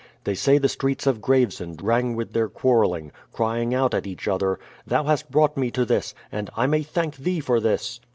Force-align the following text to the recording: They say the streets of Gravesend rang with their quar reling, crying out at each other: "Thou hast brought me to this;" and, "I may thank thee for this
They 0.23 0.33
say 0.33 0.57
the 0.57 0.67
streets 0.67 1.05
of 1.05 1.21
Gravesend 1.21 1.79
rang 1.83 2.15
with 2.15 2.33
their 2.33 2.49
quar 2.49 2.79
reling, 2.79 3.11
crying 3.31 3.75
out 3.75 3.93
at 3.93 4.07
each 4.07 4.27
other: 4.27 4.59
"Thou 4.87 5.03
hast 5.03 5.29
brought 5.29 5.55
me 5.57 5.69
to 5.69 5.85
this;" 5.85 6.15
and, 6.31 6.49
"I 6.57 6.65
may 6.65 6.81
thank 6.81 7.17
thee 7.17 7.39
for 7.39 7.59
this 7.59 7.99